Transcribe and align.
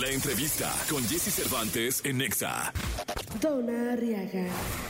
La 0.00 0.10
entrevista 0.10 0.70
con 0.90 1.02
Jesse 1.04 1.32
Cervantes 1.32 2.02
en 2.04 2.18
Nexa. 2.18 2.70
Donna 3.40 3.92
Arriaga. 3.94 4.46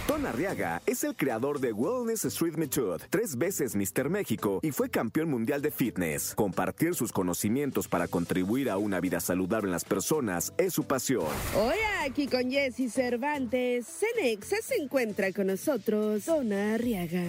Don 0.08 0.26
Arriaga 0.26 0.82
es 0.84 1.04
el 1.04 1.14
creador 1.14 1.60
de 1.60 1.72
Wellness 1.72 2.24
Street 2.24 2.56
Method, 2.56 3.02
tres 3.08 3.38
veces 3.38 3.76
Mr. 3.76 4.08
México 4.08 4.58
y 4.64 4.72
fue 4.72 4.90
campeón 4.90 5.30
mundial 5.30 5.62
de 5.62 5.70
fitness. 5.70 6.34
Compartir 6.34 6.96
sus 6.96 7.12
conocimientos 7.12 7.86
para 7.86 8.08
contribuir 8.08 8.68
a 8.68 8.78
una 8.78 8.98
vida 8.98 9.20
saludable 9.20 9.68
en 9.68 9.72
las 9.72 9.84
personas 9.84 10.52
es 10.58 10.74
su 10.74 10.82
pasión. 10.84 11.28
Hoy 11.54 11.76
aquí 12.04 12.26
con 12.26 12.50
Jesse 12.50 12.92
Cervantes, 12.92 13.86
Cenexa 13.86 14.56
se 14.60 14.74
encuentra 14.74 15.32
con 15.32 15.46
nosotros, 15.46 16.24
Donna 16.24 16.74
Arriaga. 16.74 17.22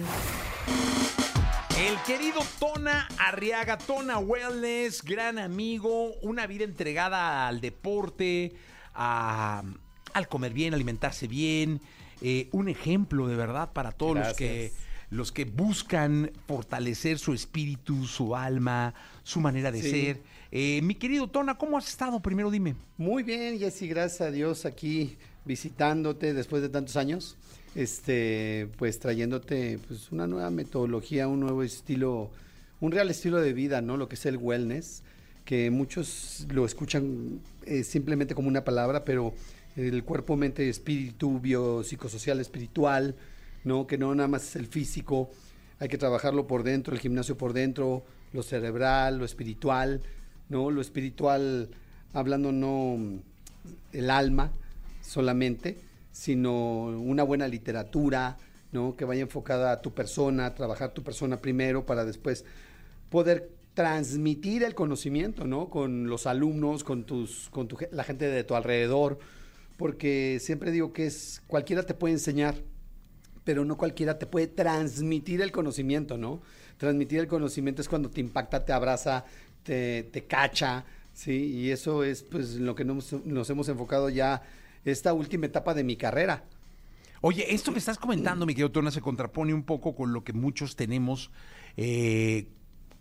El 1.78 1.96
querido 2.06 2.40
Tona 2.58 3.06
Arriaga, 3.18 3.78
Tona 3.78 4.18
Wellness, 4.18 5.02
gran 5.04 5.38
amigo, 5.38 6.12
una 6.22 6.46
vida 6.46 6.64
entregada 6.64 7.46
al 7.46 7.60
deporte, 7.60 8.52
a- 8.94 9.62
al 10.12 10.28
comer 10.28 10.52
bien, 10.52 10.74
alimentarse 10.74 11.28
bien, 11.28 11.80
eh, 12.20 12.48
un 12.52 12.68
ejemplo 12.68 13.28
de 13.28 13.36
verdad 13.36 13.72
para 13.72 13.92
todos 13.92 14.16
los 14.16 14.34
que, 14.34 14.72
los 15.10 15.30
que 15.30 15.44
buscan 15.44 16.32
fortalecer 16.48 17.18
su 17.20 17.32
espíritu, 17.32 18.06
su 18.06 18.34
alma, 18.34 18.92
su 19.22 19.40
manera 19.40 19.70
de 19.70 19.82
Sí. 19.82 19.90
ser. 19.90 20.22
Eh, 20.50 20.80
mi 20.82 20.96
querido 20.96 21.28
Tona, 21.28 21.56
¿cómo 21.58 21.78
has 21.78 21.88
estado? 21.88 22.18
Primero 22.20 22.50
dime. 22.50 22.74
Muy 22.96 23.22
bien, 23.22 23.56
Jessy, 23.58 23.86
gracias 23.86 24.20
a 24.22 24.30
Dios 24.32 24.64
aquí 24.66 25.16
visitándote 25.44 26.34
después 26.34 26.60
de 26.60 26.68
tantos 26.70 26.96
años, 26.96 27.36
este, 27.74 28.68
pues 28.76 28.98
trayéndote 28.98 29.78
pues 29.86 30.10
una 30.10 30.26
nueva 30.26 30.50
metodología, 30.50 31.28
un 31.28 31.40
nuevo 31.40 31.62
estilo, 31.62 32.30
un 32.80 32.92
real 32.92 33.10
estilo 33.10 33.40
de 33.40 33.52
vida, 33.52 33.80
¿no? 33.80 33.96
Lo 33.96 34.08
que 34.08 34.14
es 34.16 34.26
el 34.26 34.36
wellness, 34.36 35.02
que 35.44 35.70
muchos 35.70 36.46
lo 36.50 36.66
escuchan 36.66 37.40
eh, 37.66 37.84
simplemente 37.84 38.34
como 38.34 38.48
una 38.48 38.64
palabra, 38.64 39.04
pero 39.04 39.32
el 39.76 40.02
cuerpo, 40.04 40.36
mente, 40.36 40.68
espíritu, 40.68 41.40
biopsicosocial, 41.40 42.40
espiritual, 42.40 43.14
¿no? 43.64 43.86
Que 43.86 43.98
no 43.98 44.14
nada 44.14 44.28
más 44.28 44.48
es 44.48 44.56
el 44.56 44.66
físico, 44.66 45.30
hay 45.80 45.88
que 45.88 45.98
trabajarlo 45.98 46.46
por 46.46 46.64
dentro, 46.64 46.94
el 46.94 47.00
gimnasio 47.00 47.36
por 47.38 47.52
dentro, 47.52 48.02
lo 48.32 48.42
cerebral, 48.42 49.18
lo 49.18 49.24
espiritual, 49.24 50.00
¿no? 50.48 50.70
Lo 50.70 50.80
espiritual, 50.80 51.68
hablando 52.12 52.52
no 52.52 52.98
el 53.92 54.10
alma 54.10 54.50
solamente, 55.00 55.78
sino 56.18 56.86
una 56.86 57.22
buena 57.22 57.46
literatura, 57.46 58.38
¿no? 58.72 58.96
Que 58.96 59.04
vaya 59.04 59.22
enfocada 59.22 59.70
a 59.70 59.80
tu 59.80 59.94
persona, 59.94 60.52
trabajar 60.52 60.92
tu 60.92 61.04
persona 61.04 61.40
primero 61.40 61.86
para 61.86 62.04
después 62.04 62.44
poder 63.08 63.52
transmitir 63.74 64.64
el 64.64 64.74
conocimiento, 64.74 65.46
¿no? 65.46 65.70
Con 65.70 66.08
los 66.08 66.26
alumnos, 66.26 66.82
con 66.82 67.04
tus, 67.04 67.48
con 67.50 67.68
tu 67.68 67.78
la 67.92 68.02
gente 68.02 68.26
de 68.26 68.42
tu 68.42 68.56
alrededor, 68.56 69.20
porque 69.76 70.38
siempre 70.40 70.72
digo 70.72 70.92
que 70.92 71.06
es 71.06 71.40
cualquiera 71.46 71.84
te 71.84 71.94
puede 71.94 72.14
enseñar, 72.14 72.56
pero 73.44 73.64
no 73.64 73.76
cualquiera 73.76 74.18
te 74.18 74.26
puede 74.26 74.48
transmitir 74.48 75.40
el 75.40 75.52
conocimiento, 75.52 76.18
¿no? 76.18 76.42
Transmitir 76.78 77.20
el 77.20 77.28
conocimiento 77.28 77.80
es 77.80 77.88
cuando 77.88 78.10
te 78.10 78.20
impacta, 78.20 78.64
te 78.64 78.72
abraza, 78.72 79.24
te, 79.62 80.26
cacha, 80.28 80.84
¿sí? 81.14 81.44
Y 81.44 81.70
eso 81.70 82.02
es 82.02 82.24
pues 82.24 82.56
lo 82.56 82.74
que 82.74 82.84
nos 82.84 83.50
hemos 83.50 83.68
enfocado 83.68 84.08
ya 84.08 84.42
esta 84.92 85.12
última 85.12 85.46
etapa 85.46 85.74
de 85.74 85.84
mi 85.84 85.96
carrera. 85.96 86.44
Oye, 87.20 87.52
esto 87.54 87.72
que 87.72 87.78
estás 87.80 87.98
comentando, 87.98 88.46
mi 88.46 88.54
querido 88.54 88.70
Tona, 88.70 88.90
se 88.90 89.00
contrapone 89.00 89.52
un 89.52 89.64
poco 89.64 89.94
con 89.96 90.12
lo 90.12 90.22
que 90.22 90.32
muchos 90.32 90.76
tenemos 90.76 91.30
eh, 91.76 92.46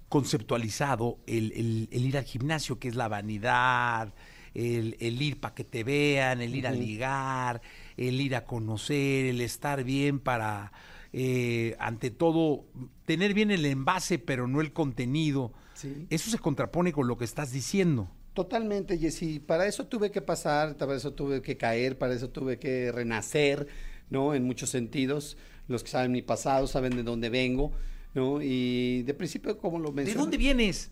conceptualizado, 0.10 1.20
el, 1.28 1.52
el- 1.54 1.90
el 1.92 2.06
ir 2.06 2.18
al 2.18 2.24
gimnasio, 2.24 2.80
que 2.80 2.88
es 2.88 2.96
la 2.96 3.08
vanidad, 3.08 4.14
el, 4.54 4.96
el 5.00 5.22
ir 5.22 5.40
para 5.40 5.54
que 5.54 5.64
te 5.64 5.84
vean, 5.84 6.42
el 6.42 6.56
ir 6.56 6.66
a 6.68 6.72
ligar, 6.72 7.62
el 7.98 8.20
ir 8.20 8.36
a 8.36 8.46
conocer, 8.46 9.26
el 9.26 9.42
estar 9.42 9.84
bien 9.84 10.20
para, 10.20 10.72
eh, 11.14 11.76
ante 11.80 12.10
todo, 12.10 12.66
tener 13.06 13.34
bien 13.36 13.52
el 13.52 13.66
envase, 13.66 14.18
pero 14.18 14.48
no 14.48 14.62
el 14.62 14.74
contenido. 14.74 15.54
Sí. 15.76 16.08
Eso 16.10 16.32
se 16.32 16.40
contrapone 16.40 16.92
con 16.92 17.08
lo 17.08 17.18
que 17.18 17.26
estás 17.26 17.52
diciendo. 17.52 18.10
Totalmente, 18.38 19.00
Jessy. 19.00 19.40
Para 19.40 19.66
eso 19.66 19.88
tuve 19.88 20.12
que 20.12 20.22
pasar, 20.22 20.78
para 20.78 20.96
eso 20.96 21.12
tuve 21.12 21.42
que 21.42 21.58
caer, 21.58 21.98
para 21.98 22.14
eso 22.14 22.30
tuve 22.30 22.60
que 22.60 22.92
renacer, 22.92 23.66
¿no? 24.12 24.36
En 24.36 24.44
muchos 24.44 24.70
sentidos. 24.70 25.38
Los 25.68 25.84
que 25.84 25.90
saben 25.90 26.12
mi 26.12 26.22
pasado 26.22 26.68
saben 26.68 26.96
de 26.96 27.02
dónde 27.02 27.30
vengo, 27.32 27.72
¿no? 28.14 28.40
Y 28.40 29.02
de 29.08 29.16
principio, 29.16 29.58
como 29.58 29.80
lo 29.80 29.90
¿De 29.90 29.96
mencioné. 29.96 30.22
dónde 30.22 30.38
vienes? 30.38 30.92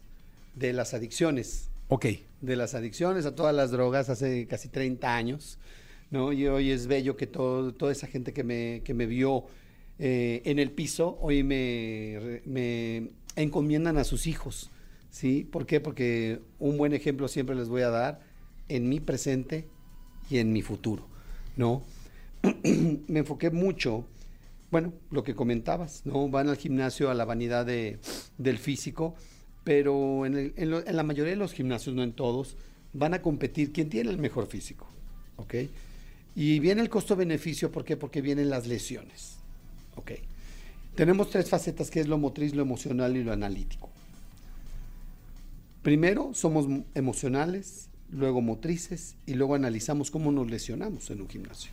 De 0.55 0.73
las 0.73 0.95
adicciones. 0.95 1.69
Ok. 1.89 2.07
de 2.41 2.55
las 2.55 2.73
adicciones 2.73 3.28
a 3.28 3.35
todas 3.35 3.53
las 3.53 3.69
drogas 3.69 4.09
hace 4.09 4.47
casi 4.47 4.69
30 4.69 5.16
años, 5.16 5.59
¿no? 6.09 6.34
Y 6.34 6.47
hoy 6.47 6.72
es 6.72 6.88
bello 6.88 7.16
que 7.16 7.28
todo, 7.28 7.75
toda 7.75 7.91
esa 7.91 8.07
gente 8.07 8.34
que 8.34 8.44
me, 8.44 8.81
que 8.84 8.95
me 8.95 9.05
vio 9.05 9.45
eh, 10.00 10.41
en 10.45 10.57
el 10.57 10.72
piso, 10.72 11.19
hoy 11.22 11.44
me 11.44 13.11
encomiendan 13.35 13.97
a 13.97 14.03
sus 14.03 14.25
hijos, 14.25 14.72
¿sí? 15.15 15.47
¿Por 15.49 15.65
qué? 15.65 15.79
Porque 15.79 16.41
un 16.59 16.77
buen 16.77 16.91
ejemplo 16.91 17.29
siempre 17.29 17.55
les 17.55 17.69
voy 17.69 17.83
a 17.83 17.89
dar 17.89 18.19
en 18.67 18.89
mi 18.89 18.99
presente 18.99 19.65
y 20.29 20.39
en 20.39 20.51
mi 20.51 20.61
futuro, 20.61 21.07
¿no? 21.55 21.83
me 23.07 23.19
enfoqué 23.19 23.49
mucho, 23.49 24.05
bueno, 24.71 24.91
lo 25.11 25.23
que 25.23 25.33
comentabas, 25.33 26.05
¿no? 26.05 26.27
Van 26.27 26.49
al 26.49 26.57
gimnasio 26.57 27.09
a 27.09 27.13
la 27.13 27.23
vanidad 27.23 27.65
de, 27.65 27.97
del 28.37 28.57
físico, 28.57 29.15
pero 29.63 30.25
en, 30.25 30.53
la 30.69 31.03
mayoría 31.03 31.31
de 31.31 31.37
los 31.37 31.53
gimnasios, 31.53 31.95
no 31.95 32.03
en 32.03 32.11
todos, 32.11 32.57
van 32.91 33.13
a 33.13 33.21
competir 33.21 33.71
quién 33.71 33.89
tiene 33.89 34.09
el 34.09 34.17
mejor 34.17 34.47
físico. 34.47 34.85
Y 36.35 36.59
viene 36.59 36.81
el 36.81 36.89
costo-beneficio, 36.89 37.71
¿por 37.71 37.85
qué? 37.85 37.95
Porque 37.95 38.21
vienen 38.21 38.49
las 38.49 38.67
lesiones. 38.67 39.37
Tenemos 40.93 41.29
tres 41.29 41.49
facetas, 41.49 41.89
que 41.89 42.01
es 42.01 42.07
lo 42.07 42.17
motriz, 42.17 42.53
lo 42.53 42.61
emocional 42.61 43.15
y 43.15 43.23
lo 43.23 43.31
analítico. 43.31 43.94
Primero 45.85 46.31
somos 46.34 46.66
emocionales, 46.96 47.91
luego 48.09 48.41
motrices 48.41 49.18
y 49.28 49.35
luego 49.35 49.53
analizamos 49.53 50.09
cómo 50.09 50.31
nos 50.31 50.50
lesionamos 50.50 51.12
en 51.12 51.22
un 51.22 51.29
gimnasio 51.29 51.69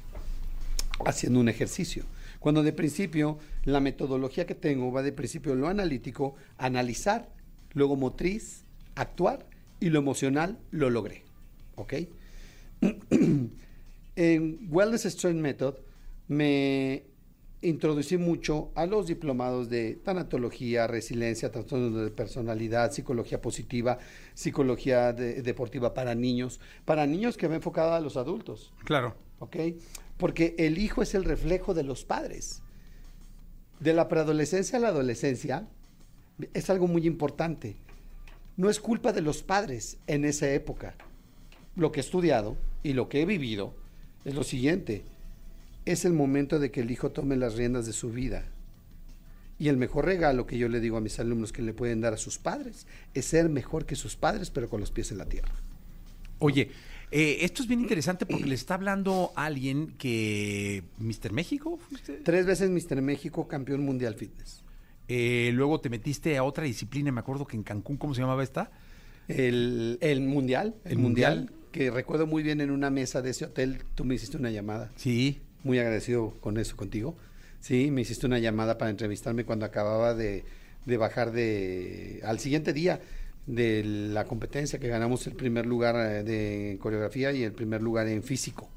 haciendo 1.07 1.41
un 1.41 1.49
ejercicio. 1.49 2.05
Cuando 2.39 2.63
de 2.63 2.75
principio 2.75 3.39
la 3.65 3.81
metodología 3.81 4.45
que 4.45 4.55
tengo 4.55 4.93
va 4.93 5.03
de 5.03 5.13
principio 5.13 5.55
lo 5.55 5.67
analítico, 5.67 6.35
analizar, 6.59 7.31
luego 7.73 7.97
motriz, 7.97 8.65
actuar 8.97 9.47
y 9.81 9.89
lo 9.89 10.01
emocional 10.01 10.59
lo 10.73 10.91
logré. 10.91 11.23
¿Ok? 11.77 11.95
en 14.17 14.69
Wellness 14.71 15.05
Strength 15.05 15.41
Method 15.41 15.75
me 16.29 17.05
introducí 17.63 18.17
mucho 18.19 18.71
a 18.75 18.87
los 18.87 19.07
diplomados 19.07 19.69
de 19.71 19.95
tanatología, 19.95 20.87
resiliencia, 20.89 21.51
trastornos 21.53 21.95
de 22.05 22.11
personalidad, 22.11 22.91
psicología 22.93 23.41
positiva, 23.41 23.99
psicología 24.35 25.13
de- 25.13 25.43
deportiva 25.43 25.95
para 25.95 26.15
niños, 26.15 26.61
para 26.85 27.07
niños 27.07 27.37
que 27.37 27.47
va 27.49 27.55
enfocada 27.55 27.97
a 27.97 28.01
los 28.01 28.17
adultos. 28.17 28.73
Claro. 28.85 29.15
¿ok? 29.39 29.57
Porque 30.19 30.55
el 30.59 30.79
hijo 30.79 31.03
es 31.03 31.15
el 31.15 31.25
reflejo 31.25 31.73
de 31.75 31.83
los 31.85 32.05
padres. 32.05 32.63
De 33.81 33.93
la 33.93 34.09
preadolescencia 34.09 34.79
a 34.79 34.81
la 34.81 34.89
adolescencia 34.89 35.67
es 36.55 36.71
algo 36.71 36.87
muy 36.87 37.07
importante. 37.07 37.77
No 38.57 38.71
es 38.71 38.79
culpa 38.81 39.13
de 39.13 39.21
los 39.23 39.43
padres 39.43 39.99
en 40.07 40.25
esa 40.25 40.51
época. 40.53 40.95
Lo 41.75 41.91
que 41.91 42.01
he 42.01 42.03
estudiado 42.05 42.57
y 42.83 42.93
lo 42.93 43.09
que 43.09 43.23
he 43.23 43.27
vivido 43.27 43.75
es 44.25 44.35
lo 44.35 44.45
siguiente. 44.45 45.05
Es 45.85 46.05
el 46.05 46.13
momento 46.13 46.59
de 46.59 46.71
que 46.71 46.81
el 46.81 46.91
hijo 46.91 47.11
tome 47.11 47.37
las 47.37 47.55
riendas 47.57 47.87
de 47.87 47.93
su 47.93 48.11
vida. 48.11 48.45
Y 49.59 49.69
el 49.69 49.77
mejor 49.77 50.07
regalo 50.07 50.47
que 50.47 50.59
yo 50.59 50.69
le 50.69 50.81
digo 50.81 50.97
a 50.97 51.01
mis 51.01 51.19
alumnos 51.21 51.53
que 51.53 51.63
le 51.63 51.73
pueden 51.73 52.01
dar 52.01 52.15
a 52.15 52.17
sus 52.17 52.39
padres 52.39 52.87
es 53.15 53.27
ser 53.27 53.49
mejor 53.49 53.87
que 53.87 53.95
sus 53.97 54.17
padres, 54.17 54.51
pero 54.51 54.69
con 54.69 54.81
los 54.81 54.91
pies 54.91 55.13
en 55.13 55.19
la 55.19 55.27
tierra. 55.27 55.53
Oye, 56.39 56.71
eh, 57.13 57.39
esto 57.43 57.63
es 57.63 57.69
bien 57.69 57.81
interesante 57.81 58.27
porque 58.27 58.47
le 58.47 58.55
está 58.55 58.75
hablando 58.75 59.33
alguien 59.37 59.95
que. 59.99 60.83
¿Mr. 60.99 61.33
México 61.33 61.79
fuiste? 61.89 62.15
Tres 62.25 62.47
veces 62.47 62.71
Mr. 62.71 63.01
México, 63.03 63.47
campeón 63.47 63.83
mundial 63.85 64.15
fitness. 64.15 64.63
Eh, 65.09 65.51
luego 65.55 65.81
te 65.81 65.91
metiste 65.91 66.37
a 66.39 66.43
otra 66.45 66.65
disciplina, 66.65 67.13
me 67.13 67.21
acuerdo 67.21 67.47
que 67.47 67.57
en 67.57 67.63
Cancún, 67.63 67.97
¿cómo 67.97 68.15
se 68.15 68.23
llamaba 68.23 68.43
esta? 68.43 68.71
El, 69.29 69.99
el 70.01 70.23
mundial, 70.23 70.75
el, 70.85 70.93
El 70.93 70.99
mundial, 70.99 71.39
Mundial. 71.41 71.59
que 71.71 71.91
recuerdo 71.91 72.27
muy 72.27 72.43
bien 72.43 72.61
en 72.61 72.71
una 72.71 72.91
mesa 72.91 73.23
de 73.23 73.31
ese 73.31 73.45
hotel, 73.45 73.83
tú 73.95 74.05
me 74.05 74.15
hiciste 74.15 74.37
una 74.37 74.51
llamada, 74.51 74.91
Sí. 74.97 75.43
Muy 75.65 75.79
agradecido 75.79 76.31
con 76.41 76.59
eso 76.59 76.77
contigo. 76.77 77.17
Sí, 77.61 77.91
me 77.91 78.01
hiciste 78.03 78.27
una 78.27 78.39
llamada 78.39 78.77
para 78.79 78.91
entrevistarme 78.91 79.45
cuando 79.45 79.65
acababa 79.67 80.15
de, 80.15 80.45
de 80.85 80.97
bajar 80.97 81.33
de 81.33 82.21
al 82.25 82.39
siguiente 82.41 82.73
día 82.73 83.01
de 83.47 83.83
la 83.85 84.25
competencia 84.25 84.79
que 84.79 84.89
ganamos 84.89 85.27
el 85.27 85.35
primer 85.35 85.67
lugar 85.67 85.95
eh, 85.97 86.23
de 86.25 86.79
coreografía 86.81 87.33
y 87.33 87.43
el 87.45 87.53
primer 87.53 87.83
lugar 87.83 88.09
en 88.09 88.23
físico. 88.23 88.69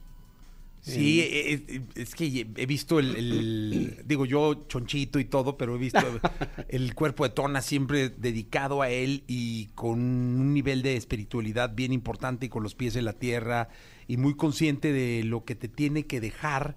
Sí, 0.81 1.19
eh, 1.21 1.53
eh, 1.67 1.81
es 1.95 2.13
que 2.13 2.45
he 2.55 2.65
visto 2.67 2.99
el, 2.99 3.15
el- 3.15 3.97
digo 4.05 4.25
yo 4.27 4.65
chonchito 4.67 5.17
y 5.19 5.25
todo, 5.25 5.57
pero 5.57 5.75
he 5.75 5.79
visto 5.79 5.99
el 6.69 6.93
cuerpo 6.93 7.23
de 7.23 7.31
Tona 7.31 7.61
siempre 7.63 8.09
dedicado 8.09 8.83
a 8.83 8.89
él 8.91 9.23
y 9.27 9.67
con 9.73 9.99
un 9.99 10.53
nivel 10.53 10.83
de 10.83 10.95
espiritualidad 10.95 11.73
bien 11.73 11.91
importante 11.91 12.45
y 12.45 12.49
con 12.49 12.61
los 12.61 12.75
pies 12.75 12.95
en 12.97 13.05
la 13.05 13.13
tierra 13.13 13.69
y 14.07 14.17
muy 14.17 14.35
consciente 14.35 14.91
de 14.91 15.23
lo 15.23 15.45
que 15.45 15.55
te 15.55 15.67
tiene 15.67 16.05
que 16.05 16.21
dejar 16.21 16.75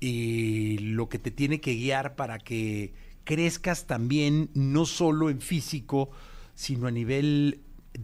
y 0.00 0.78
lo 0.78 1.08
que 1.08 1.18
te 1.18 1.30
tiene 1.30 1.60
que 1.60 1.74
guiar 1.74 2.14
para 2.14 2.38
que 2.38 2.92
crezcas 3.24 3.86
también 3.86 4.50
no 4.54 4.86
solo 4.86 5.30
en 5.30 5.40
físico, 5.40 6.10
sino 6.54 6.86
a 6.86 6.90
nivel 6.90 7.60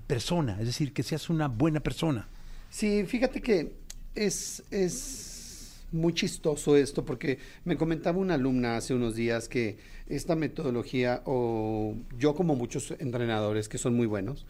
persona, 0.06 0.58
es 0.60 0.66
decir, 0.66 0.92
que 0.92 1.02
seas 1.02 1.30
una 1.30 1.48
buena 1.48 1.80
persona. 1.80 2.28
Sí, 2.70 3.04
fíjate 3.04 3.40
que 3.40 3.72
es, 4.14 4.62
es 4.70 5.84
muy 5.92 6.12
chistoso 6.12 6.76
esto 6.76 7.04
porque 7.04 7.38
me 7.64 7.76
comentaba 7.76 8.18
una 8.18 8.34
alumna 8.34 8.76
hace 8.76 8.94
unos 8.94 9.14
días 9.14 9.48
que 9.48 9.78
esta 10.08 10.36
metodología, 10.36 11.22
o 11.24 11.94
yo 12.18 12.34
como 12.34 12.56
muchos 12.56 12.92
entrenadores 12.98 13.68
que 13.68 13.78
son 13.78 13.94
muy 13.94 14.06
buenos, 14.06 14.44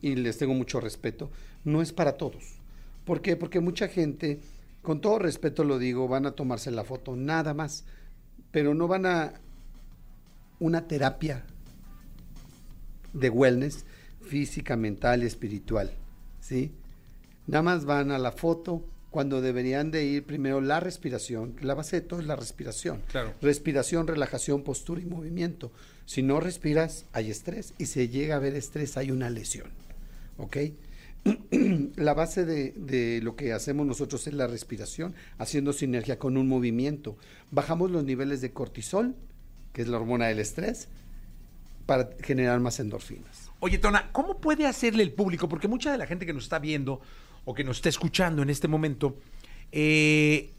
y 0.00 0.14
les 0.16 0.38
tengo 0.38 0.54
mucho 0.54 0.80
respeto, 0.80 1.30
no 1.64 1.82
es 1.82 1.92
para 1.92 2.16
todos. 2.16 2.56
¿Por 3.04 3.20
qué? 3.20 3.36
Porque 3.36 3.60
mucha 3.60 3.88
gente, 3.88 4.40
con 4.82 5.00
todo 5.00 5.18
respeto 5.18 5.64
lo 5.64 5.78
digo, 5.78 6.08
van 6.08 6.26
a 6.26 6.32
tomarse 6.32 6.70
la 6.70 6.84
foto, 6.84 7.16
nada 7.16 7.54
más, 7.54 7.84
pero 8.50 8.74
no 8.74 8.88
van 8.88 9.06
a 9.06 9.34
una 10.60 10.86
terapia 10.86 11.44
de 13.12 13.30
wellness 13.30 13.84
física, 14.20 14.76
mental 14.76 15.22
espiritual, 15.22 15.90
¿sí? 16.40 16.72
Nada 17.46 17.62
más 17.62 17.84
van 17.84 18.10
a 18.12 18.18
la 18.18 18.32
foto 18.32 18.84
cuando 19.12 19.42
deberían 19.42 19.90
de 19.90 20.04
ir 20.04 20.24
primero 20.24 20.60
la 20.60 20.80
respiración, 20.80 21.54
la 21.60 21.74
base 21.74 22.00
de 22.00 22.06
todo 22.06 22.18
es 22.18 22.26
la 22.26 22.34
respiración. 22.34 23.02
Claro. 23.10 23.34
Respiración, 23.42 24.06
relajación, 24.06 24.62
postura 24.64 25.02
y 25.02 25.04
movimiento. 25.04 25.70
Si 26.06 26.22
no 26.22 26.40
respiras, 26.40 27.04
hay 27.12 27.30
estrés 27.30 27.74
y 27.78 27.86
si 27.86 28.08
llega 28.08 28.34
a 28.34 28.38
haber 28.38 28.56
estrés, 28.56 28.96
hay 28.96 29.10
una 29.10 29.28
lesión, 29.28 29.70
¿ok? 30.38 30.56
la 31.96 32.14
base 32.14 32.46
de, 32.46 32.72
de 32.72 33.20
lo 33.22 33.36
que 33.36 33.52
hacemos 33.52 33.86
nosotros 33.86 34.26
es 34.26 34.32
la 34.32 34.46
respiración, 34.46 35.14
haciendo 35.36 35.74
sinergia 35.74 36.18
con 36.18 36.38
un 36.38 36.48
movimiento. 36.48 37.16
Bajamos 37.50 37.90
los 37.90 38.04
niveles 38.04 38.40
de 38.40 38.52
cortisol, 38.52 39.14
que 39.74 39.82
es 39.82 39.88
la 39.88 39.98
hormona 39.98 40.28
del 40.28 40.38
estrés, 40.38 40.88
para 41.84 42.10
generar 42.22 42.60
más 42.60 42.80
endorfinas. 42.80 43.50
Oye, 43.60 43.76
Tona, 43.76 44.10
¿cómo 44.10 44.40
puede 44.40 44.66
hacerle 44.66 45.02
el 45.02 45.12
público? 45.12 45.48
Porque 45.48 45.68
mucha 45.68 45.92
de 45.92 45.98
la 45.98 46.06
gente 46.06 46.24
que 46.24 46.32
nos 46.32 46.44
está 46.44 46.58
viendo 46.58 47.02
o 47.44 47.54
que 47.54 47.64
nos 47.64 47.76
está 47.76 47.88
escuchando 47.88 48.42
en 48.42 48.50
este 48.50 48.68
momento 48.68 49.16
eh, 49.72 50.52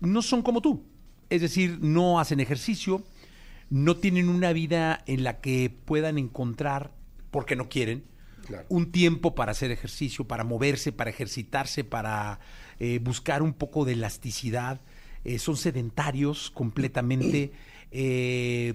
no 0.00 0.22
son 0.22 0.42
como 0.42 0.60
tú. 0.60 0.84
Es 1.30 1.40
decir, 1.40 1.78
no 1.80 2.20
hacen 2.20 2.40
ejercicio, 2.40 3.02
no 3.70 3.96
tienen 3.96 4.28
una 4.28 4.52
vida 4.52 5.02
en 5.06 5.24
la 5.24 5.40
que 5.40 5.74
puedan 5.84 6.18
encontrar, 6.18 6.92
porque 7.30 7.56
no 7.56 7.68
quieren, 7.68 8.04
Claro. 8.46 8.64
un 8.68 8.92
tiempo 8.92 9.34
para 9.34 9.50
hacer 9.50 9.72
ejercicio, 9.72 10.28
para 10.28 10.44
moverse, 10.44 10.92
para 10.92 11.10
ejercitarse, 11.10 11.82
para 11.82 12.38
eh, 12.78 13.00
buscar 13.02 13.42
un 13.42 13.52
poco 13.52 13.84
de 13.84 13.94
elasticidad. 13.94 14.80
Eh, 15.24 15.40
son 15.40 15.56
sedentarios 15.56 16.52
completamente, 16.52 17.50
eh, 17.90 18.74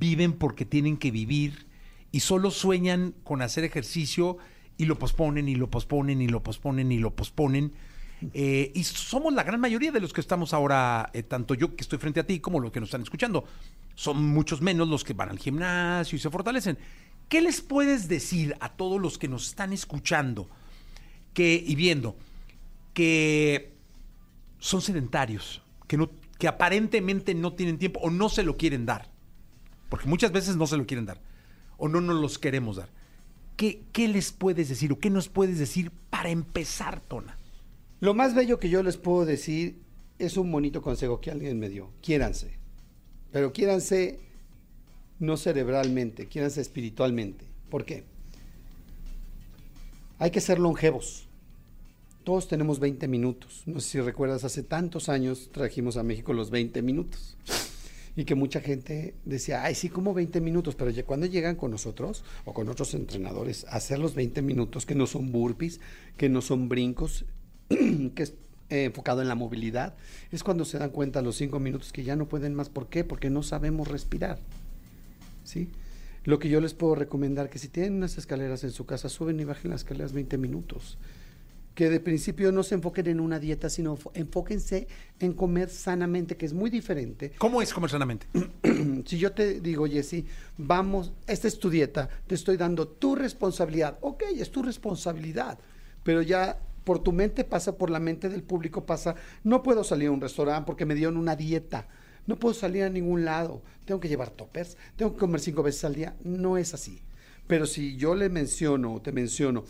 viven 0.00 0.32
porque 0.32 0.64
tienen 0.64 0.96
que 0.96 1.12
vivir 1.12 1.66
y 2.10 2.20
solo 2.20 2.50
sueñan 2.50 3.14
con 3.22 3.40
hacer 3.40 3.62
ejercicio 3.62 4.38
y 4.76 4.86
lo 4.86 4.98
posponen 4.98 5.48
y 5.48 5.54
lo 5.54 5.70
posponen 5.70 6.20
y 6.20 6.28
lo 6.28 6.42
posponen 6.42 6.92
y 6.92 6.98
lo 6.98 7.14
posponen. 7.14 7.72
Eh, 8.32 8.72
y 8.74 8.84
somos 8.84 9.34
la 9.34 9.42
gran 9.42 9.60
mayoría 9.60 9.92
de 9.92 10.00
los 10.00 10.12
que 10.12 10.20
estamos 10.20 10.54
ahora, 10.54 11.10
eh, 11.12 11.22
tanto 11.22 11.54
yo 11.54 11.76
que 11.76 11.82
estoy 11.82 11.98
frente 11.98 12.20
a 12.20 12.26
ti 12.26 12.40
como 12.40 12.60
los 12.60 12.72
que 12.72 12.80
nos 12.80 12.88
están 12.88 13.02
escuchando. 13.02 13.44
Son 13.94 14.22
muchos 14.26 14.62
menos 14.62 14.88
los 14.88 15.04
que 15.04 15.12
van 15.12 15.28
al 15.30 15.38
gimnasio 15.38 16.16
y 16.16 16.18
se 16.18 16.30
fortalecen. 16.30 16.78
¿Qué 17.28 17.40
les 17.40 17.60
puedes 17.60 18.08
decir 18.08 18.56
a 18.60 18.70
todos 18.70 19.00
los 19.00 19.18
que 19.18 19.28
nos 19.28 19.48
están 19.48 19.72
escuchando 19.72 20.48
que, 21.32 21.62
y 21.66 21.74
viendo 21.74 22.16
que 22.92 23.74
son 24.58 24.80
sedentarios, 24.80 25.62
que, 25.86 25.96
no, 25.96 26.10
que 26.38 26.48
aparentemente 26.48 27.34
no 27.34 27.52
tienen 27.54 27.78
tiempo 27.78 28.00
o 28.00 28.10
no 28.10 28.28
se 28.28 28.42
lo 28.42 28.56
quieren 28.56 28.86
dar? 28.86 29.10
Porque 29.88 30.08
muchas 30.08 30.32
veces 30.32 30.56
no 30.56 30.66
se 30.66 30.76
lo 30.76 30.86
quieren 30.86 31.06
dar 31.06 31.20
o 31.76 31.88
no 31.88 32.00
nos 32.00 32.20
los 32.20 32.38
queremos 32.38 32.76
dar. 32.76 32.88
¿Qué, 33.56 34.08
les 34.08 34.32
puedes 34.32 34.68
decir 34.68 34.92
o 34.92 34.98
qué 34.98 35.10
nos 35.10 35.28
puedes 35.28 35.58
decir 35.58 35.92
para 36.10 36.30
empezar, 36.30 37.00
Tona? 37.00 37.38
Lo 38.00 38.14
más 38.14 38.34
bello 38.34 38.58
que 38.58 38.68
yo 38.68 38.82
les 38.82 38.96
puedo 38.96 39.24
decir 39.24 39.80
es 40.18 40.36
un 40.36 40.50
bonito 40.50 40.82
consejo 40.82 41.20
que 41.20 41.30
alguien 41.30 41.58
me 41.58 41.68
dio. 41.68 41.90
Quiéranse. 42.02 42.58
Pero 43.32 43.52
quiéranse 43.52 44.20
no 45.20 45.36
cerebralmente, 45.36 46.26
quiéranse 46.26 46.60
espiritualmente. 46.60 47.46
¿Por 47.70 47.84
qué? 47.84 48.04
Hay 50.18 50.30
que 50.30 50.40
ser 50.40 50.58
longevos. 50.58 51.28
Todos 52.24 52.48
tenemos 52.48 52.80
20 52.80 53.06
minutos. 53.06 53.62
No 53.66 53.80
sé 53.80 53.90
si 53.90 54.00
recuerdas, 54.00 54.44
hace 54.44 54.62
tantos 54.62 55.08
años 55.08 55.50
trajimos 55.52 55.96
a 55.96 56.02
México 56.02 56.32
los 56.32 56.50
20 56.50 56.82
minutos. 56.82 57.36
Y 58.16 58.24
que 58.24 58.34
mucha 58.34 58.60
gente 58.60 59.14
decía, 59.24 59.64
ay, 59.64 59.74
sí, 59.74 59.88
como 59.88 60.14
20 60.14 60.40
minutos, 60.40 60.76
pero 60.76 60.92
cuando 61.04 61.26
llegan 61.26 61.56
con 61.56 61.70
nosotros 61.70 62.24
o 62.44 62.54
con 62.54 62.68
otros 62.68 62.94
entrenadores 62.94 63.64
a 63.64 63.76
hacer 63.76 63.98
los 63.98 64.14
20 64.14 64.40
minutos, 64.42 64.86
que 64.86 64.94
no 64.94 65.06
son 65.06 65.32
burpees, 65.32 65.80
que 66.16 66.28
no 66.28 66.40
son 66.40 66.68
brincos, 66.68 67.24
que 67.68 68.22
es 68.22 68.34
eh, 68.70 68.84
enfocado 68.84 69.20
en 69.20 69.28
la 69.28 69.34
movilidad, 69.34 69.94
es 70.30 70.42
cuando 70.42 70.64
se 70.64 70.78
dan 70.78 70.90
cuenta 70.90 71.22
los 71.22 71.36
5 71.36 71.58
minutos 71.58 71.92
que 71.92 72.04
ya 72.04 72.16
no 72.16 72.28
pueden 72.28 72.54
más. 72.54 72.68
¿Por 72.68 72.88
qué? 72.88 73.04
Porque 73.04 73.30
no 73.30 73.42
sabemos 73.42 73.88
respirar. 73.88 74.38
¿Sí? 75.44 75.68
Lo 76.24 76.38
que 76.38 76.48
yo 76.48 76.60
les 76.60 76.72
puedo 76.72 76.94
recomendar 76.94 77.50
que 77.50 77.58
si 77.58 77.68
tienen 77.68 77.94
unas 77.94 78.16
escaleras 78.16 78.64
en 78.64 78.70
su 78.70 78.86
casa, 78.86 79.08
suben 79.08 79.38
y 79.40 79.44
bajen 79.44 79.70
las 79.70 79.82
escaleras 79.82 80.12
20 80.12 80.38
minutos. 80.38 80.98
Que 81.74 81.90
de 81.90 81.98
principio 81.98 82.52
no 82.52 82.62
se 82.62 82.76
enfoquen 82.76 83.08
en 83.08 83.20
una 83.20 83.40
dieta, 83.40 83.68
sino 83.68 83.98
enfóquense 84.14 84.86
en 85.18 85.32
comer 85.32 85.68
sanamente, 85.68 86.36
que 86.36 86.46
es 86.46 86.52
muy 86.52 86.70
diferente 86.70 87.32
¿Cómo 87.38 87.62
es 87.62 87.72
comer 87.72 87.90
sanamente? 87.90 88.26
si 89.04 89.18
yo 89.18 89.32
te 89.32 89.60
digo, 89.60 89.86
Jesse, 89.86 90.24
vamos, 90.56 91.12
esta 91.26 91.48
es 91.48 91.58
tu 91.58 91.70
dieta, 91.70 92.08
te 92.26 92.34
estoy 92.34 92.56
dando 92.56 92.88
tu 92.88 93.14
responsabilidad. 93.14 93.98
Ok, 94.00 94.24
es 94.36 94.50
tu 94.50 94.62
responsabilidad, 94.62 95.58
pero 96.02 96.22
ya 96.22 96.58
por 96.84 97.02
tu 97.02 97.12
mente 97.12 97.44
pasa, 97.44 97.76
por 97.76 97.90
la 97.90 98.00
mente 98.00 98.28
del 98.28 98.42
público 98.42 98.84
pasa, 98.84 99.14
no 99.42 99.62
puedo 99.62 99.84
salir 99.84 100.08
a 100.08 100.12
un 100.12 100.20
restaurante 100.20 100.66
porque 100.66 100.86
me 100.86 100.94
dieron 100.94 101.16
una 101.16 101.34
dieta, 101.34 101.88
no 102.26 102.36
puedo 102.36 102.54
salir 102.54 102.84
a 102.84 102.90
ningún 102.90 103.24
lado, 103.24 103.62
tengo 103.84 104.00
que 104.00 104.08
llevar 104.08 104.30
toppers, 104.30 104.76
tengo 104.96 105.12
que 105.12 105.18
comer 105.18 105.40
cinco 105.40 105.62
veces 105.62 105.84
al 105.84 105.94
día, 105.94 106.16
no 106.22 106.56
es 106.56 106.74
así. 106.74 107.02
Pero 107.46 107.66
si 107.66 107.96
yo 107.96 108.14
le 108.14 108.28
menciono 108.28 108.94
o 108.94 109.02
te 109.02 109.12
menciono, 109.12 109.64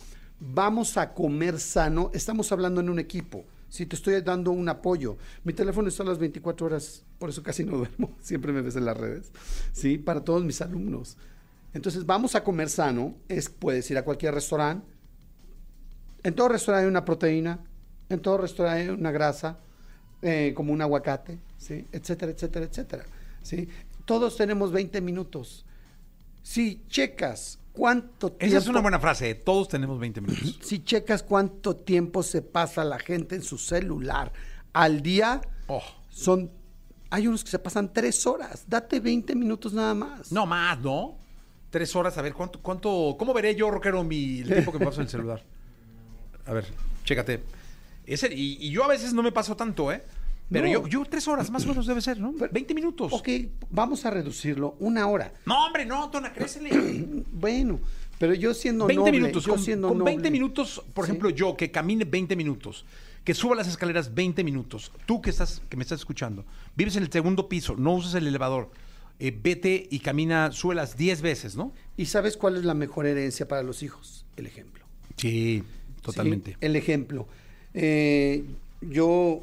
vamos 0.53 0.97
a 0.97 1.15
comer 1.15 1.59
sano, 1.59 2.11
estamos 2.13 2.51
hablando 2.53 2.81
en 2.81 2.91
un 2.91 2.99
equipo. 2.99 3.45
Si 3.69 3.87
te 3.87 3.97
estoy 3.97 4.21
dando 4.21 4.53
un 4.53 4.69
apoyo, 4.69 5.17
mi 5.43 5.53
teléfono 5.53 5.89
está 5.89 6.03
a 6.03 6.07
las 6.07 6.19
24 6.19 6.67
horas, 6.67 7.05
por 7.19 7.31
eso 7.31 7.43
casi 7.43 7.65
no 7.65 7.77
duermo, 7.77 8.17
siempre 8.21 8.53
me 8.53 8.61
ves 8.61 8.77
en 8.77 8.85
las 8.85 8.97
redes, 8.97 9.33
¿sí? 9.73 9.99
Para 9.99 10.23
todos 10.23 10.45
mis 10.45 10.61
alumnos. 10.61 11.17
Entonces, 11.73 12.07
vamos 12.07 12.37
a 12.37 12.45
comer 12.45 12.69
sano, 12.69 13.17
es, 13.29 13.49
puedes 13.49 13.91
ir 13.91 13.99
a 13.99 14.05
cualquier 14.05 14.35
restaurante, 14.35 14.87
en 16.23 16.35
todo 16.35 16.49
restaurante 16.49 16.85
hay 16.85 16.91
una 16.91 17.05
proteína, 17.05 17.61
en 18.09 18.21
todo 18.21 18.39
restaurante 18.39 18.83
hay 18.83 18.89
una 18.91 19.11
grasa, 19.11 19.59
eh, 20.23 20.53
como 20.55 20.73
un 20.73 20.81
aguacate, 20.81 21.39
¿sí? 21.59 21.87
etcétera, 21.91 22.33
etcétera, 22.33 22.67
etcétera. 22.67 23.05
¿sí? 23.43 23.69
Todos 24.05 24.37
tenemos 24.37 24.73
20 24.73 25.01
minutos. 25.01 25.67
Si 26.43 26.83
checas 26.89 27.59
cuánto 27.75 28.31
tiempo... 28.33 28.47
Esa 28.47 28.59
es 28.59 28.69
una 28.69 28.81
buena 28.81 28.99
frase. 28.99 29.29
¿eh? 29.31 29.35
Todos 29.35 29.69
tenemos 29.69 29.99
20 29.99 30.21
minutos. 30.23 30.59
Si 30.63 30.83
checas 30.83 31.23
cuánto 31.23 31.77
tiempo 31.77 32.23
se 32.23 32.41
pasa 32.41 32.83
la 32.85 32.99
gente 32.99 33.35
en 33.35 33.43
su 33.43 33.59
celular 33.59 34.33
al 34.73 35.03
día, 35.03 35.43
Oh. 35.67 35.83
son... 36.09 36.51
Hay 37.11 37.29
unos 37.29 37.45
que 37.45 37.51
se 37.51 37.59
pasan 37.59 37.93
tres 37.93 38.27
horas. 38.27 38.65
Date 38.67 38.99
20 38.99 39.35
minutos 39.37 39.73
nada 39.73 39.95
más. 39.95 40.33
No 40.33 40.47
más, 40.47 40.81
¿no? 40.81 41.17
Tres 41.71 41.95
horas, 41.95 42.17
a 42.19 42.23
ver, 42.23 42.33
¿cuánto, 42.33 42.61
cuánto, 42.61 43.15
¿cómo 43.19 43.33
veré 43.35 43.55
yo, 43.55 43.71
rockero, 43.71 44.03
mi, 44.03 44.41
el 44.41 44.47
tiempo 44.49 44.73
que 44.73 44.79
me 44.79 44.87
paso 44.87 45.01
en 45.01 45.05
el 45.07 45.11
celular? 45.11 45.43
A 46.47 46.53
ver, 46.53 46.67
chécate. 47.05 47.43
Ese, 48.07 48.33
y, 48.35 48.59
y 48.67 48.71
yo 48.71 48.85
a 48.85 48.89
veces 48.89 49.13
no 49.13 49.23
me 49.23 49.31
paso 49.33 49.57
tanto, 49.57 49.93
¿eh? 49.93 50.03
Pero 50.51 50.67
No. 50.67 50.73
yo, 50.73 50.87
yo 50.87 51.05
tres 51.05 51.27
horas 51.27 51.51
más 51.51 51.65
o 51.65 51.69
menos 51.69 51.87
debe 51.87 52.01
ser, 52.01 52.21
¿no? 52.21 52.33
20 52.33 52.75
minutos. 52.75 53.13
Ok, 53.13 53.29
vamos 53.71 54.05
a 54.05 54.11
reducirlo 54.11 54.77
una 54.79 55.07
hora. 55.07 55.33
No, 55.47 55.67
hombre, 55.67 55.87
no, 55.87 56.11
Tona, 56.11 56.33
crécele. 56.33 56.71
Bueno, 57.33 57.81
pero 58.19 58.35
yo 58.35 58.53
siendo 58.55 58.87
20 58.87 59.01
noble, 59.01 59.13
minutos. 59.21 59.45
yo 59.45 59.55
Con, 59.55 59.63
siendo 59.63 59.89
con 59.89 59.99
20 60.05 60.17
noble. 60.21 60.31
minutos, 60.31 60.83
por 60.93 61.05
Sí. 61.07 61.11
ejemplo, 61.11 61.31
yo 61.31 61.57
que 61.57 61.71
camine 61.71 62.05
20 62.05 62.37
minutos, 62.37 62.85
que 63.25 63.35
suba 63.35 63.55
las 63.57 63.69
escaleras 63.69 64.15
20 64.15 64.45
minutos, 64.45 64.93
tú 65.07 65.21
que 65.23 65.31
estás, 65.31 65.63
que 65.69 65.77
me 65.77 65.83
estás 65.83 66.01
escuchando, 66.01 66.45
vives 66.77 66.97
en 66.97 67.03
el 67.05 67.11
segundo 67.11 67.49
piso, 67.49 67.75
no 67.77 67.95
usas 67.95 68.15
el 68.15 68.27
elevador, 68.27 68.71
eh, 69.19 69.37
vete 69.43 69.87
y 69.91 70.01
camina, 70.01 70.53
sube 70.53 70.75
las 70.75 70.97
10 70.97 71.23
veces, 71.23 71.57
¿no? 71.57 71.73
¿Y 71.97 72.07
sabes 72.07 72.37
cuál 72.37 72.57
es 72.57 72.65
la 72.65 72.75
mejor 72.75 73.07
herencia 73.07 73.49
para 73.49 73.63
los 73.63 73.83
hijos? 73.83 74.25
El 74.37 74.47
ejemplo. 74.47 74.85
Sí, 75.17 75.63
¿sí? 75.63 76.03
totalmente. 76.03 76.57
El 76.61 76.77
ejemplo. 76.77 77.27
Eh, 77.73 78.45
yo 78.83 79.43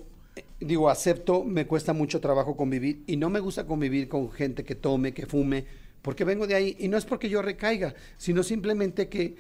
digo, 0.61 0.89
acepto, 0.89 1.43
me 1.43 1.65
cuesta 1.67 1.93
mucho 1.93 2.19
trabajo 2.21 2.55
convivir 2.55 3.03
y 3.07 3.17
no 3.17 3.29
me 3.29 3.39
gusta 3.39 3.65
convivir 3.65 4.07
con 4.07 4.31
gente 4.31 4.63
que 4.63 4.75
tome, 4.75 5.13
que 5.13 5.25
fume, 5.25 5.65
porque 6.01 6.23
vengo 6.23 6.47
de 6.47 6.55
ahí 6.55 6.75
y 6.79 6.87
no 6.87 6.97
es 6.97 7.05
porque 7.05 7.29
yo 7.29 7.41
recaiga, 7.41 7.93
sino 8.17 8.43
simplemente 8.43 9.09
que, 9.09 9.35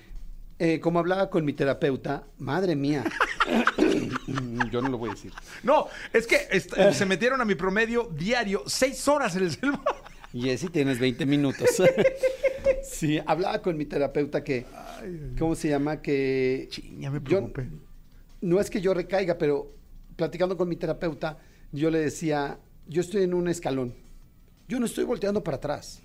eh, 0.59 0.79
como 0.79 0.99
hablaba 0.99 1.29
con 1.29 1.43
mi 1.45 1.53
terapeuta, 1.53 2.27
madre 2.37 2.75
mía, 2.75 3.03
yo 4.71 4.81
no 4.81 4.89
lo 4.89 4.97
voy 4.97 5.09
a 5.09 5.13
decir. 5.13 5.31
No, 5.63 5.87
es 6.13 6.27
que 6.27 6.37
est- 6.51 6.73
se 6.93 7.05
metieron 7.05 7.41
a 7.41 7.45
mi 7.45 7.55
promedio 7.55 8.09
diario 8.15 8.63
seis 8.67 9.07
horas 9.07 9.35
en 9.35 9.43
el 9.43 9.51
celular. 9.51 9.81
Jessy, 10.33 10.67
tienes 10.69 10.97
20 10.99 11.25
minutos. 11.25 11.67
sí, 12.83 13.19
hablaba 13.25 13.61
con 13.61 13.75
mi 13.77 13.85
terapeuta 13.85 14.43
que, 14.43 14.65
¿cómo 15.37 15.55
se 15.55 15.69
llama? 15.69 16.01
Que 16.01 16.67
Ching, 16.69 16.99
ya 17.01 17.09
me 17.11 17.19
yo- 17.19 17.23
preocupé. 17.23 17.67
no 18.41 18.59
es 18.61 18.69
que 18.69 18.81
yo 18.81 18.93
recaiga, 18.93 19.37
pero 19.37 19.73
platicando 20.15 20.57
con 20.57 20.67
mi 20.69 20.75
terapeuta, 20.75 21.37
yo 21.71 21.89
le 21.89 21.99
decía, 21.99 22.59
yo 22.87 23.01
estoy 23.01 23.23
en 23.23 23.33
un 23.33 23.47
escalón, 23.47 23.93
yo 24.67 24.79
no 24.79 24.85
estoy 24.85 25.03
volteando 25.03 25.43
para 25.43 25.57
atrás. 25.57 26.01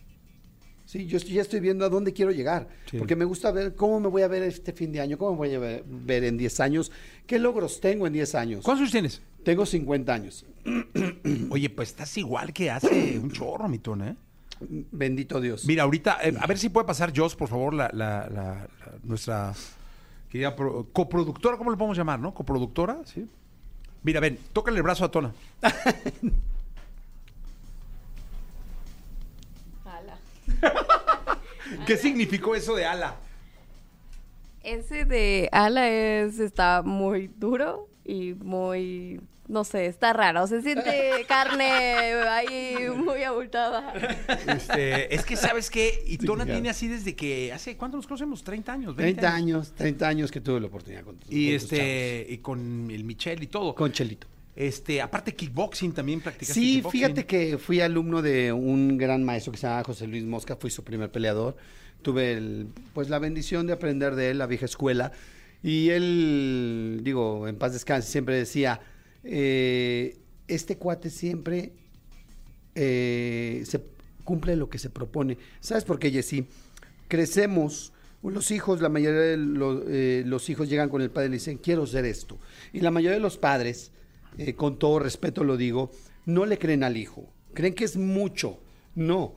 Sí, 0.85 1.07
yo 1.07 1.17
estoy- 1.17 1.35
ya 1.35 1.43
estoy 1.43 1.59
viendo 1.59 1.85
a 1.85 1.89
dónde 1.89 2.13
quiero 2.13 2.31
llegar, 2.31 2.69
Sí. 2.89 2.99
porque 2.99 3.17
me 3.17 3.25
gusta 3.25 3.51
ver 3.51 3.75
cómo 3.75 3.99
me 3.99 4.07
voy 4.09 4.23
a 4.23 4.29
ver 4.29 4.45
este 4.45 4.73
fin 4.73 4.93
de 4.93 5.01
año, 5.01 5.19
cómo 5.19 5.33
me 5.33 5.37
voy 5.39 5.55
a 5.55 5.59
ver, 5.59 5.85
ver 5.85 6.23
en 6.23 6.37
10 6.37 6.61
años, 6.61 6.93
qué 7.27 7.41
logros 7.41 7.81
tengo 7.81 8.07
en 8.07 8.13
10 8.13 8.37
años. 8.37 8.63
¿Cuántos 8.65 8.83
años 8.83 8.93
tienes? 8.93 9.23
Tengo 9.43 9.67
50 9.67 10.15
años. 10.15 10.47
Oye, 11.51 11.71
pues 11.71 11.89
estás 11.91 12.17
igual 12.19 12.53
que 12.53 12.71
hace 12.71 13.19
un 13.19 13.31
chorro, 13.33 13.69
mi 13.69 13.79
Tona, 13.79 14.11
¿eh? 14.11 14.17
Bendito 14.93 15.41
Dios. 15.41 15.67
Mira, 15.67 15.83
ahorita, 15.83 16.19
eh, 16.23 16.35
a 16.41 16.47
ver 16.47 16.57
si 16.57 16.69
puede 16.69 16.87
pasar 16.87 17.13
Joss, 17.15 17.35
por 17.37 17.49
favor, 17.49 17.75
la, 17.75 17.91
la- 17.93 18.29
la- 18.31 18.69
la- 18.81 18.99
nuestra 19.03 19.53
querida 20.31 20.55
pro- 20.57 20.89
coproductora, 20.93 21.59
¿cómo 21.59 21.71
le 21.73 21.77
podemos 21.77 21.97
llamar, 21.99 22.19
no? 22.21 22.33
¿Coproductora? 22.33 23.01
Sí. 23.05 23.27
Mira, 24.07 24.21
ven, 24.21 24.39
tócale 24.53 24.77
el 24.77 24.85
brazo 24.85 25.05
a 25.05 25.11
Tona. 25.11 25.35
Ala. 29.85 30.17
¿Qué 31.89 31.97
significó 31.97 32.55
eso 32.55 32.77
de 32.77 32.87
ala? 32.87 33.17
Ese 34.63 35.07
de 35.07 35.49
ala 35.51 35.91
es, 35.91 36.39
está 36.39 36.83
muy 36.85 37.27
duro 37.27 37.89
y 38.05 38.35
muy, 38.35 39.21
no 39.49 39.65
sé, 39.65 39.87
está 39.87 40.13
raro. 40.13 40.47
Se 40.47 40.63
siente 40.63 41.11
carne 41.29 41.65
ahí 41.69 42.77
muy 42.97 43.23
abultada. 43.23 43.93
Este, 44.47 45.15
es 45.15 45.25
que, 45.25 45.37
¿sabes 45.37 45.71
qué? 45.71 46.03
Y 46.07 46.19
Tona 46.19 46.45
claro. 46.45 46.57
tiene 46.59 46.71
así 46.71 46.89
desde 46.89 47.15
que, 47.15 47.53
¿hace 47.53 47.77
cuánto 47.77 47.97
nos 47.97 48.07
conocemos? 48.07 48.45
¿30 48.45 48.69
años? 48.69 48.97
20 48.97 49.21
30 49.21 49.35
años, 49.35 49.73
30 49.75 50.09
años 50.09 50.31
que 50.31 50.41
tuve 50.41 50.61
la 50.61 50.67
oportunidad 50.67 51.03
con 51.05 51.17
Y 51.29 51.47
con 51.49 51.55
este, 51.57 52.27
y 52.29 52.39
con 52.39 52.91
el 52.91 53.05
Michelle 53.05 53.43
y 53.43 53.47
todo. 53.47 53.75
con 53.75 53.93
Chelito. 53.93 54.27
Este, 54.55 55.03
aparte 55.03 55.35
kickboxing 55.35 55.93
también 55.93 56.21
practicaste 56.23 56.55
Sí, 56.55 56.77
kickboxing. 56.77 57.01
fíjate 57.01 57.27
que 57.27 57.59
fui 57.59 57.81
alumno 57.83 58.23
de 58.23 58.53
un 58.53 58.97
gran 58.97 59.23
maestro 59.23 59.53
que 59.53 59.59
se 59.59 59.67
llama 59.67 59.85
José 59.85 60.07
Luis 60.07 60.25
Mosca, 60.25 60.57
fui 60.57 60.71
su 60.71 60.83
primer 60.83 61.11
peleador. 61.11 61.57
Tuve 62.03 62.33
el- 62.33 62.69
pues 62.95 63.11
la 63.11 63.19
bendición 63.19 63.67
de 63.67 63.75
aprender 63.75 64.15
de 64.15 64.31
él, 64.31 64.39
la 64.39 64.47
vieja 64.47 64.65
escuela. 64.65 65.13
Y 65.63 65.91
él, 65.91 67.01
digo, 67.03 67.49
en 67.49 67.57
paz 67.57 67.73
descanse, 67.75 68.11
siempre 68.11 68.37
decía, 68.37 68.81
eh, 69.27 70.17
este 70.49 70.77
cuate 70.77 71.11
siempre 71.11 71.73
eh, 72.75 73.63
se 73.67 73.83
cumple 74.23 74.55
lo 74.55 74.69
que 74.69 74.79
se 74.79 74.91
propone. 74.91 75.39
¿Sabes 75.61 75.85
por 75.85 75.99
qué, 75.99 76.11
Jessy? 76.11 76.47
Crecemos, 77.09 77.93
los 78.23 78.51
hijos, 78.51 78.81
la 78.83 78.89
mayoría 78.89 79.21
de 79.21 79.37
los, 79.39 79.83
eh, 79.89 80.23
los 80.27 80.51
hijos 80.51 80.69
llegan 80.69 80.89
con 80.89 81.01
el 81.01 81.11
padre 81.11 81.29
y 81.29 81.31
le 81.31 81.37
dicen, 81.37 81.59
quiero 81.59 81.87
ser 81.87 82.05
esto. 82.05 82.39
Y 82.73 82.81
la 82.81 82.91
mayoría 82.91 83.17
de 83.17 83.23
los 83.23 83.39
padres, 83.39 83.93
eh, 84.37 84.55
con 84.55 84.79
todo 84.79 84.99
respeto 84.99 85.43
lo 85.43 85.57
digo, 85.57 85.91
no 86.27 86.45
le 86.45 86.59
creen 86.59 86.85
al 86.85 86.97
hijo. 86.97 87.33
Creen 87.55 87.75
que 87.75 87.85
es 87.85 87.97
mucho. 87.97 88.59
No. 88.95 89.35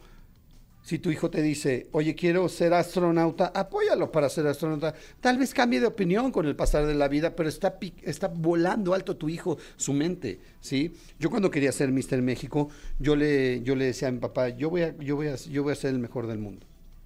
Si 0.81 0.97
tu 0.97 1.11
hijo 1.11 1.29
te 1.29 1.41
dice, 1.41 1.87
oye, 1.91 2.15
quiero 2.15 2.49
ser 2.49 2.73
astronauta, 2.73 3.51
apóyalo 3.53 4.11
para 4.11 4.29
ser 4.29 4.47
astronauta. 4.47 4.95
Tal 5.19 5.37
vez 5.37 5.53
cambie 5.53 5.79
de 5.79 5.85
opinión 5.85 6.31
con 6.31 6.47
el 6.47 6.55
pasar 6.55 6.87
de 6.87 6.95
la 6.95 7.07
vida, 7.07 7.35
pero 7.35 7.49
está, 7.49 7.77
está 8.01 8.27
volando 8.29 8.93
alto 8.93 9.15
tu 9.15 9.29
hijo, 9.29 9.57
su 9.75 9.93
mente, 9.93 10.39
¿sí? 10.61 10.95
Yo 11.19 11.29
cuando 11.29 11.51
quería 11.51 11.71
ser 11.71 11.91
Mister 11.91 12.21
México, 12.21 12.69
yo 12.97 13.15
le, 13.15 13.61
yo 13.61 13.75
le 13.75 13.85
decía 13.85 14.07
a 14.07 14.11
mi 14.11 14.19
papá, 14.19 14.49
yo 14.49 14.69
voy 14.69 14.83
a, 14.83 14.97
yo, 14.97 15.15
voy 15.15 15.27
a, 15.27 15.35
yo 15.35 15.63
voy 15.63 15.73
a 15.73 15.75
ser 15.75 15.91
el 15.91 15.99
mejor 15.99 16.27
del 16.27 16.39
mundo. 16.39 16.65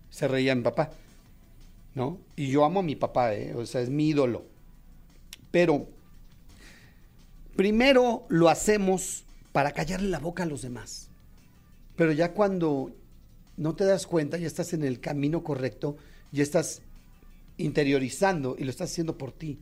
Se 0.09 0.27
reía 0.27 0.55
mi 0.55 0.61
papá, 0.61 0.91
¿no? 1.95 2.19
Y 2.35 2.51
yo 2.51 2.63
amo 2.63 2.79
a 2.81 2.83
mi 2.83 2.95
papá, 2.95 3.33
¿eh? 3.33 3.53
O 3.55 3.65
sea, 3.65 3.81
es 3.81 3.89
mi 3.89 4.09
ídolo. 4.09 4.45
Pero 5.51 5.87
primero 7.55 8.25
lo 8.29 8.49
hacemos 8.49 9.25
para 9.51 9.71
callarle 9.71 10.09
la 10.09 10.19
boca 10.19 10.43
a 10.43 10.45
los 10.45 10.61
demás. 10.61 11.09
Pero 11.95 12.11
ya 12.11 12.31
cuando 12.31 12.91
no 13.57 13.75
te 13.75 13.83
das 13.85 14.07
cuenta, 14.07 14.37
ya 14.37 14.47
estás 14.47 14.73
en 14.73 14.83
el 14.83 14.99
camino 14.99 15.43
correcto, 15.43 15.97
ya 16.31 16.43
estás 16.43 16.81
interiorizando 17.57 18.55
y 18.57 18.63
lo 18.63 18.69
estás 18.71 18.91
haciendo 18.91 19.17
por 19.17 19.31
ti. 19.31 19.59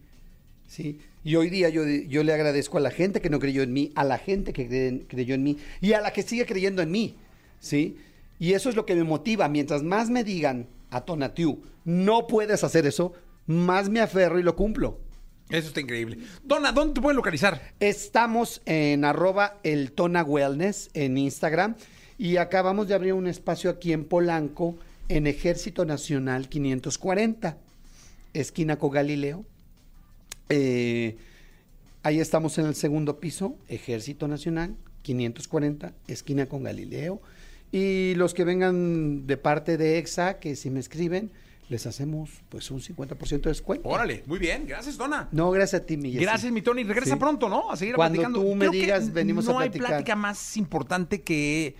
¿sí? 0.67 0.99
Y 1.23 1.35
hoy 1.35 1.49
día 1.49 1.69
yo, 1.69 1.85
yo 1.85 2.23
le 2.23 2.33
agradezco 2.33 2.77
a 2.77 2.81
la 2.81 2.91
gente 2.91 3.21
que 3.21 3.29
no 3.29 3.39
creyó 3.39 3.63
en 3.63 3.73
mí, 3.73 3.91
a 3.95 4.03
la 4.03 4.17
gente 4.17 4.53
que 4.53 4.69
cre- 4.69 5.05
creyó 5.07 5.35
en 5.35 5.43
mí 5.43 5.57
y 5.81 5.93
a 5.93 6.01
la 6.01 6.13
que 6.13 6.23
sigue 6.23 6.45
creyendo 6.45 6.81
en 6.81 6.91
mí. 6.91 7.15
¿sí? 7.59 7.97
Y 8.39 8.53
eso 8.53 8.69
es 8.69 8.75
lo 8.75 8.85
que 8.85 8.95
me 8.95 9.03
motiva. 9.03 9.47
Mientras 9.49 9.83
más 9.83 10.09
me 10.09 10.23
digan 10.23 10.67
a 10.89 11.01
Tonatiu, 11.01 11.61
no 11.85 12.27
puedes 12.27 12.63
hacer 12.63 12.85
eso, 12.85 13.13
más 13.45 13.89
me 13.89 13.99
aferro 13.99 14.39
y 14.39 14.43
lo 14.43 14.55
cumplo. 14.55 14.97
Eso 15.49 15.67
está 15.67 15.81
increíble. 15.81 16.17
Tona, 16.47 16.71
¿dónde 16.71 16.93
te 16.93 17.01
pueden 17.01 17.17
localizar? 17.17 17.73
Estamos 17.81 18.61
en 18.65 19.03
arroba 19.03 19.59
el 19.63 19.91
Tona 19.91 20.23
Wellness 20.23 20.89
en 20.93 21.17
Instagram 21.17 21.75
y 22.21 22.37
acabamos 22.37 22.87
de 22.87 22.93
abrir 22.93 23.13
un 23.13 23.25
espacio 23.25 23.71
aquí 23.71 23.93
en 23.93 24.05
Polanco 24.05 24.77
en 25.09 25.25
Ejército 25.25 25.85
Nacional 25.85 26.49
540, 26.49 27.57
esquina 28.35 28.77
con 28.77 28.91
Galileo. 28.91 29.43
Eh, 30.49 31.17
ahí 32.03 32.19
estamos 32.19 32.59
en 32.59 32.67
el 32.67 32.75
segundo 32.75 33.19
piso, 33.19 33.55
Ejército 33.67 34.27
Nacional 34.27 34.75
540, 35.01 35.93
esquina 36.07 36.45
con 36.45 36.61
Galileo. 36.61 37.23
Y 37.71 38.13
los 38.15 38.35
que 38.35 38.43
vengan 38.43 39.25
de 39.25 39.37
parte 39.37 39.77
de 39.77 39.97
EXA, 39.97 40.37
que 40.37 40.55
si 40.55 40.69
me 40.69 40.79
escriben, 40.79 41.31
les 41.69 41.87
hacemos 41.87 42.29
pues 42.49 42.69
un 42.69 42.81
50% 42.81 43.41
de 43.41 43.49
descuento. 43.49 43.89
Órale, 43.89 44.21
muy 44.27 44.37
bien. 44.37 44.67
Gracias, 44.67 44.95
Tona. 44.95 45.27
No, 45.31 45.49
gracias 45.49 45.81
a 45.81 45.85
ti, 45.87 45.97
mi. 45.97 46.11
Gracias, 46.13 46.51
mi 46.51 46.61
Tony. 46.61 46.83
Regresa 46.83 47.13
Sí. 47.15 47.19
pronto, 47.19 47.49
¿no? 47.49 47.71
A 47.71 47.77
seguir 47.77 47.95
Cuando 47.95 48.21
platicando. 48.21 48.41
tú 48.47 48.53
me 48.55 48.67
Creo 48.67 48.71
digas, 48.79 49.11
venimos 49.11 49.47
a 49.47 49.53
no 49.53 49.57
platicar. 49.57 49.85
hay 49.87 49.91
plática 49.93 50.15
más 50.15 50.57
importante 50.57 51.21
que 51.21 51.75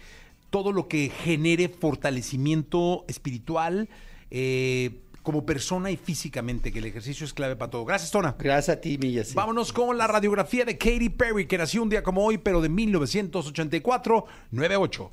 todo 0.52 0.72
lo 0.72 0.88
que 0.88 1.10
genere 1.10 1.70
fortalecimiento 1.70 3.06
espiritual 3.08 3.90
eh, 4.30 5.02
como 5.24 5.46
persona 5.46 5.92
y 5.92 5.98
físicamente, 5.98 6.72
que 6.72 6.80
el 6.80 6.86
ejercicio 6.86 7.26
es 7.26 7.34
clave 7.34 7.56
para 7.56 7.72
todo. 7.72 7.86
Gracias, 7.86 8.12
Tona. 8.12 8.36
Gracias 8.38 8.78
a 8.78 8.82
ti, 8.82 8.98
mi 8.98 9.14
Jessy. 9.14 9.34
Vámonos 9.34 9.72
con 9.72 9.98
la 9.98 10.08
radiografía 10.08 10.66
de 10.66 10.78
Katy 10.78 11.10
Perry, 11.10 11.48
que 11.48 11.58
nació 11.58 11.84
un 11.84 11.90
día 11.90 12.04
como 12.04 12.24
hoy, 12.24 12.38
pero 12.38 12.62
de 12.62 12.70
1984, 12.70 14.26
98. 14.52 15.12